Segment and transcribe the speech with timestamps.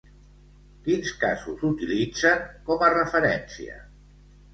[0.85, 3.77] Quins casos utilitzen com a referència?